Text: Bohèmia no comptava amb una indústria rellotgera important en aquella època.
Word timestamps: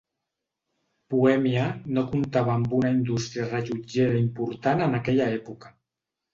Bohèmia 1.13 1.67
no 1.97 2.05
comptava 2.15 2.53
amb 2.55 2.75
una 2.79 2.93
indústria 2.97 3.47
rellotgera 3.53 4.19
important 4.25 4.85
en 4.89 5.01
aquella 5.05 5.33
època. 5.41 5.75